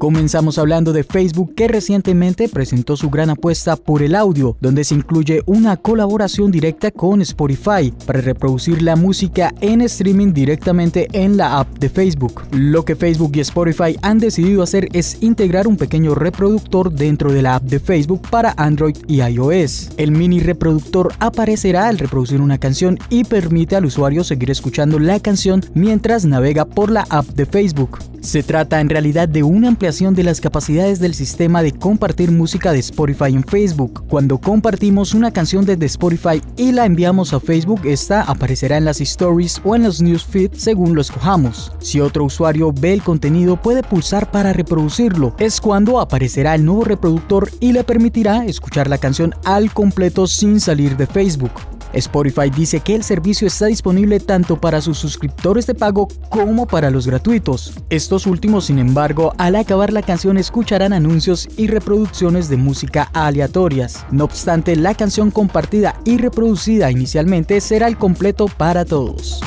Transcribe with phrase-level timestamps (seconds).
[0.00, 4.94] Comenzamos hablando de Facebook que recientemente presentó su gran apuesta por el audio, donde se
[4.94, 11.58] incluye una colaboración directa con Spotify para reproducir la música en streaming directamente en la
[11.58, 12.44] app de Facebook.
[12.50, 17.42] Lo que Facebook y Spotify han decidido hacer es integrar un pequeño reproductor dentro de
[17.42, 19.90] la app de Facebook para Android y iOS.
[19.98, 25.20] El mini reproductor aparecerá al reproducir una canción y permite al usuario seguir escuchando la
[25.20, 27.98] canción mientras navega por la app de Facebook.
[28.20, 32.70] Se trata en realidad de una ampliación de las capacidades del sistema de compartir música
[32.70, 34.04] de Spotify en Facebook.
[34.08, 39.00] Cuando compartimos una canción desde Spotify y la enviamos a Facebook, esta aparecerá en las
[39.00, 41.72] stories o en los newsfeed según lo escojamos.
[41.80, 45.34] Si otro usuario ve el contenido, puede pulsar para reproducirlo.
[45.38, 50.60] Es cuando aparecerá el nuevo reproductor y le permitirá escuchar la canción al completo sin
[50.60, 51.52] salir de Facebook.
[51.92, 56.90] Spotify dice que el servicio está disponible tanto para sus suscriptores de pago como para
[56.90, 57.74] los gratuitos.
[57.90, 64.04] Estos últimos, sin embargo, al acabar la canción escucharán anuncios y reproducciones de música aleatorias.
[64.10, 69.40] No obstante, la canción compartida y reproducida inicialmente será el completo para todos.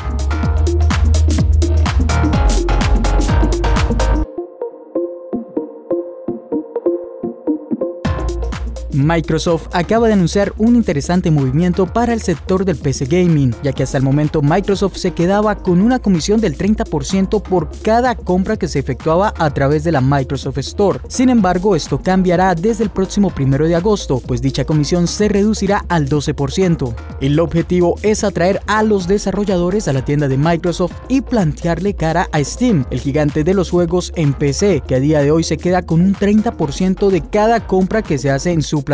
[9.03, 13.83] Microsoft acaba de anunciar un interesante movimiento para el sector del PC gaming, ya que
[13.83, 18.67] hasta el momento Microsoft se quedaba con una comisión del 30% por cada compra que
[18.67, 20.99] se efectuaba a través de la Microsoft Store.
[21.09, 25.85] Sin embargo, esto cambiará desde el próximo primero de agosto, pues dicha comisión se reducirá
[25.89, 26.95] al 12%.
[27.19, 32.29] El objetivo es atraer a los desarrolladores a la tienda de Microsoft y plantearle cara
[32.31, 35.57] a Steam, el gigante de los juegos en PC, que a día de hoy se
[35.57, 38.92] queda con un 30% de cada compra que se hace en su plataforma.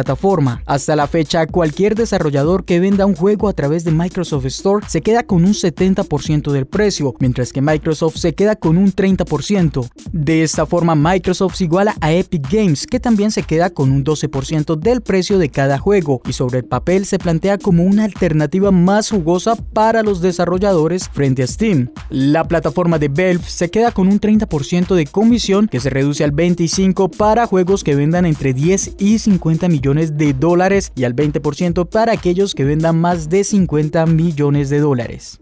[0.65, 5.01] Hasta la fecha, cualquier desarrollador que venda un juego a través de Microsoft Store se
[5.01, 9.89] queda con un 70% del precio, mientras que Microsoft se queda con un 30%.
[10.11, 14.05] De esta forma, Microsoft se iguala a Epic Games, que también se queda con un
[14.05, 18.71] 12% del precio de cada juego, y sobre el papel se plantea como una alternativa
[18.71, 21.91] más jugosa para los desarrolladores frente a Steam.
[22.09, 26.31] La plataforma de Valve se queda con un 30% de comisión que se reduce al
[26.31, 31.15] 25% para juegos que vendan entre 10 y 50 millones millones de dólares y al
[31.15, 35.39] 20% para aquellos que vendan más de 50 millones de dólares.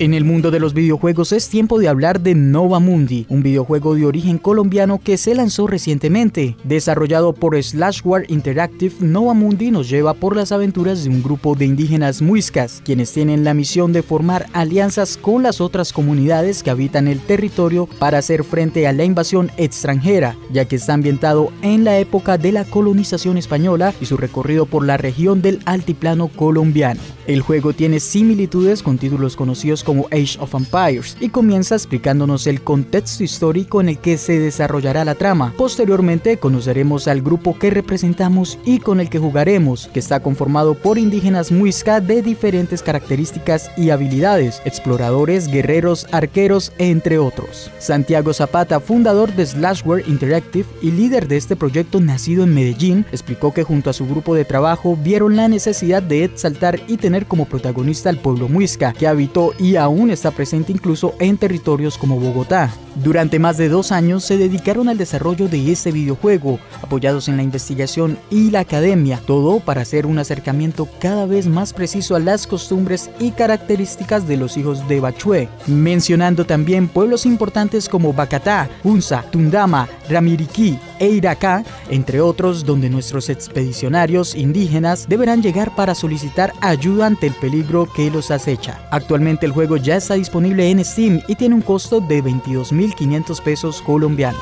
[0.00, 3.96] En el mundo de los videojuegos es tiempo de hablar de Nova Mundi, un videojuego
[3.96, 6.56] de origen colombiano que se lanzó recientemente.
[6.62, 11.64] Desarrollado por Slashware Interactive, Nova Mundi nos lleva por las aventuras de un grupo de
[11.64, 17.08] indígenas muiscas, quienes tienen la misión de formar alianzas con las otras comunidades que habitan
[17.08, 21.98] el territorio para hacer frente a la invasión extranjera, ya que está ambientado en la
[21.98, 27.00] época de la colonización española y su recorrido por la región del altiplano colombiano.
[27.26, 32.60] El juego tiene similitudes con títulos conocidos como Age of Empires y comienza explicándonos el
[32.60, 35.54] contexto histórico en el que se desarrollará la trama.
[35.56, 40.98] Posteriormente conoceremos al grupo que representamos y con el que jugaremos, que está conformado por
[40.98, 47.70] indígenas muisca de diferentes características y habilidades, exploradores, guerreros, arqueros, entre otros.
[47.78, 53.54] Santiago Zapata, fundador de Slashware Interactive y líder de este proyecto nacido en Medellín, explicó
[53.54, 57.46] que junto a su grupo de trabajo vieron la necesidad de exaltar y tener como
[57.46, 62.70] protagonista al pueblo muisca, que habitó y aún está presente incluso en territorios como Bogotá.
[62.96, 67.42] Durante más de dos años se dedicaron al desarrollo de este videojuego, apoyados en la
[67.42, 72.46] investigación y la academia, todo para hacer un acercamiento cada vez más preciso a las
[72.46, 79.24] costumbres y características de los hijos de Bachue, mencionando también pueblos importantes como Bacatá, Hunza,
[79.30, 87.06] Tundama, Ramiriquí e Iracá, entre otros donde nuestros expedicionarios indígenas deberán llegar para solicitar ayuda
[87.06, 88.80] ante el peligro que los acecha.
[88.90, 93.82] Actualmente el juego ya está disponible en Steam y tiene un costo de 22.500 pesos
[93.82, 94.40] colombianos.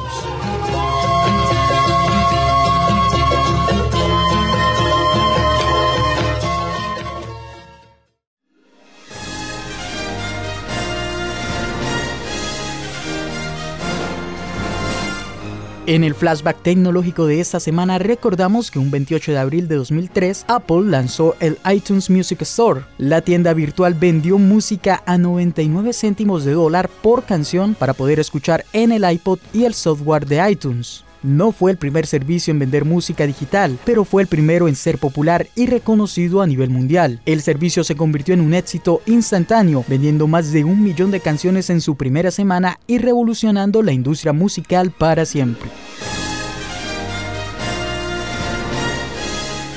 [15.88, 20.46] En el flashback tecnológico de esta semana recordamos que un 28 de abril de 2003
[20.48, 22.80] Apple lanzó el iTunes Music Store.
[22.98, 28.64] La tienda virtual vendió música a 99 céntimos de dólar por canción para poder escuchar
[28.72, 31.05] en el iPod y el software de iTunes.
[31.22, 34.98] No fue el primer servicio en vender música digital, pero fue el primero en ser
[34.98, 37.20] popular y reconocido a nivel mundial.
[37.26, 41.70] El servicio se convirtió en un éxito instantáneo, vendiendo más de un millón de canciones
[41.70, 45.68] en su primera semana y revolucionando la industria musical para siempre.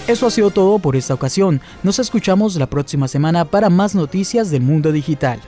[0.09, 1.61] Eso ha sido todo por esta ocasión.
[1.83, 5.39] Nos escuchamos la próxima semana para más noticias del mundo digital.